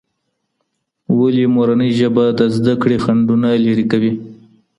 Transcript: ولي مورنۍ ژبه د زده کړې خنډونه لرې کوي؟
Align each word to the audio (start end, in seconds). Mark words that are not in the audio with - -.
ولي 1.17 1.43
مورنۍ 1.55 1.89
ژبه 1.99 2.25
د 2.37 2.39
زده 2.55 2.73
کړې 2.81 2.97
خنډونه 3.03 3.47
لرې 3.65 3.85
کوي؟ 3.91 4.11